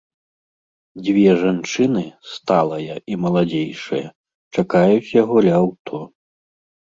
[1.07, 2.01] Дзве жанчыны,
[2.31, 4.01] сталая і маладзейшая,
[4.59, 5.97] чакаюць яго ля аўто.